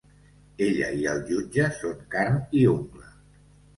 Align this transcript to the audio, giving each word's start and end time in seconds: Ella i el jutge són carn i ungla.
Ella 0.67 0.87
i 1.01 1.05
el 1.11 1.21
jutge 1.29 1.67
són 1.81 2.03
carn 2.17 2.43
i 2.63 2.67
ungla. 2.77 3.11